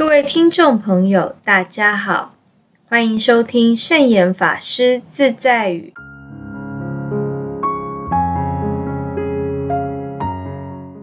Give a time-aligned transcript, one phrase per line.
[0.00, 2.32] 各位听众朋友，大家好，
[2.88, 5.92] 欢迎收听圣严法师自在语。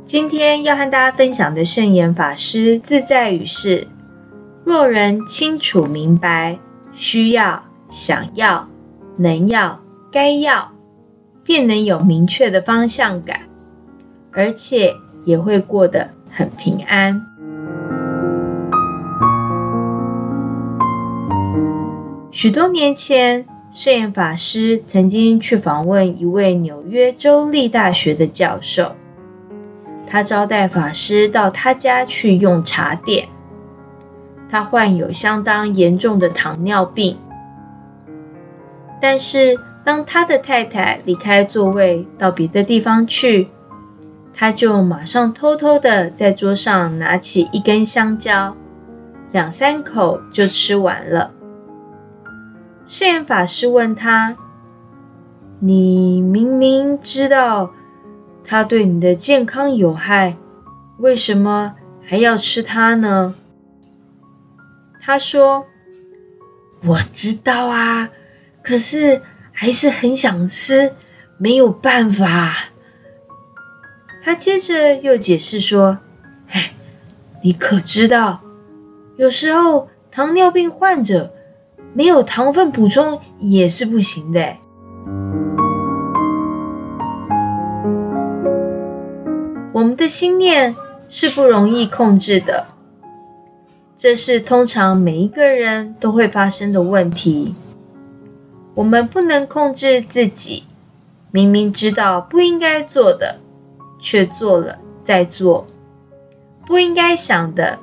[0.04, 3.88] 今天要和大家分享的圣严法师自在语是：
[4.66, 6.58] 若人清楚明白
[6.92, 8.68] 需要、想要、
[9.18, 9.80] 能要、
[10.12, 10.72] 该要，
[11.44, 13.42] 便能有明确的方向感，
[14.32, 17.37] 而且也会过得很平安。
[22.38, 28.96] 许多年前，圣严法师曾经去访问一位纽约州立大学的教授，
[30.06, 33.28] 他招待法师到他家去用茶点。
[34.52, 37.18] 他患有相当严重的糖尿病，
[39.02, 43.48] 但是当他的太太离开座位到别的地方去，
[44.32, 48.56] 他就马上偷偷的在桌上拿起一根香蕉，
[49.32, 51.32] 两三口就吃完了。
[52.88, 54.38] 圣严法师问他
[55.60, 57.74] ：“你明明知道
[58.46, 60.38] 它对你的健康有害，
[61.00, 63.36] 为什么还要吃它呢？”
[65.04, 65.66] 他说
[66.86, 68.10] ：“我知道啊，
[68.64, 69.22] 可是
[69.52, 70.94] 还是很想吃，
[71.38, 72.70] 没有办法。”
[74.24, 76.00] 他接着又解释说
[76.52, 76.74] ：“哎，
[77.44, 78.40] 你可知道，
[79.18, 81.34] 有时候糖尿病患者……”
[81.98, 84.56] 没有糖分补充也是不行的。
[89.74, 90.76] 我们的心念
[91.10, 92.68] 是不容易控制的，
[93.96, 97.56] 这是通常每一个人都会发生的问题。
[98.76, 100.66] 我们不能控制自己，
[101.32, 103.40] 明明知道不应该做的，
[104.00, 105.66] 却做了再做；
[106.64, 107.80] 不应该想的，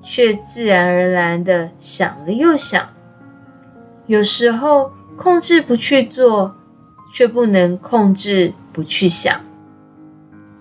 [0.00, 2.88] 却自然而然的想了又想。
[4.10, 6.56] 有时候控制不去做，
[7.12, 9.40] 却不能控制不去想。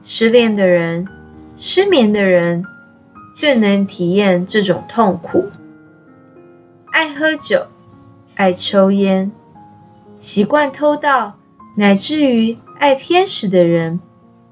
[0.04, 1.08] 失恋的人、
[1.58, 2.64] 失眠的人
[3.36, 5.50] 最能体验这种痛苦。
[6.92, 7.66] 爱喝酒、
[8.36, 9.32] 爱抽烟、
[10.20, 11.40] 习惯偷盗，
[11.78, 14.00] 乃至于爱偏食的人，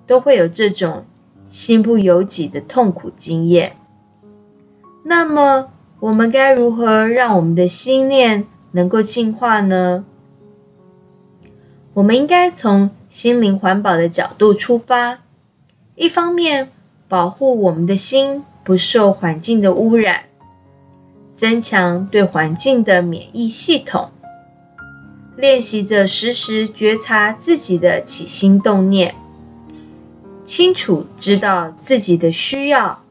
[0.07, 1.05] 都会有这种
[1.49, 3.75] 心不由己的痛苦经验。
[5.03, 5.67] 那么，
[5.99, 8.47] 我们该如何让我们的心念？
[8.77, 10.05] 能够净化呢？
[11.95, 15.21] 我们应该从心灵环保的角度出发，
[15.95, 16.69] 一方面
[17.07, 20.25] 保护我们的心不受环境的污染，
[21.33, 24.11] 增强对环境的免疫系统，
[25.35, 29.15] 练习着时时觉察自己的起心动念，
[30.45, 33.01] 清楚知道自己的需要，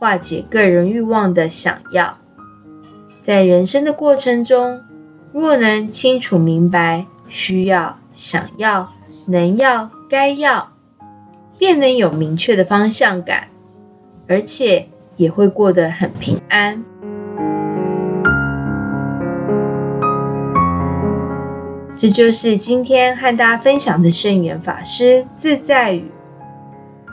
[0.00, 2.18] 化解个人欲望的想要，
[3.22, 4.80] 在人生的过程中。
[5.38, 8.94] 若能清楚明白需要、想要、
[9.26, 10.72] 能要、该要，
[11.58, 13.48] 便能有明确的方向感，
[14.26, 16.82] 而且也会过得很平安。
[21.94, 26.10] 这就是今天和大家分享的圣元法师自在语：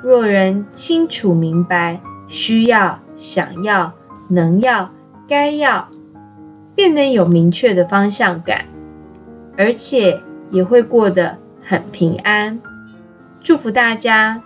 [0.01, 3.91] 若人清楚明白需要、想要、
[4.29, 4.89] 能要、
[5.27, 5.89] 该要。
[6.75, 8.65] 便能有明确的方向感，
[9.57, 12.59] 而且也会过得很平安。
[13.41, 14.41] 祝福大家！